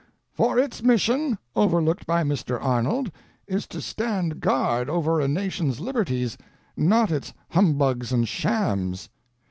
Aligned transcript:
"For 0.33 0.57
its 0.57 0.81
mission—overlooked 0.81 2.07
by 2.07 2.23
Mr. 2.23 2.59
Arnold—is 2.59 3.67
to 3.67 3.79
stand 3.79 4.39
guard 4.39 4.89
over 4.89 5.21
a 5.21 5.27
nation's 5.27 5.79
liberties, 5.79 6.39
not 6.75 7.11
its 7.11 7.33
humbugs 7.51 8.11
and 8.11 8.27
shams." 8.27 9.09